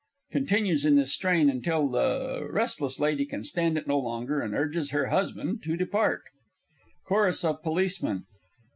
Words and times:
[Continues 0.31 0.83
in 0.83 0.95
this 0.95 1.13
strain 1.13 1.47
until 1.47 1.87
the 1.87 2.39
R. 2.51 2.59
L. 2.59 3.25
can 3.29 3.43
stand 3.43 3.77
it 3.77 3.85
no 3.87 3.99
longer, 3.99 4.41
and 4.41 4.55
urges 4.55 4.89
her 4.89 5.09
husband 5.09 5.61
to 5.61 5.77
depart. 5.77 6.23
CHORUS 7.05 7.45
OF 7.45 7.61
POLICEMEN. 7.61 8.25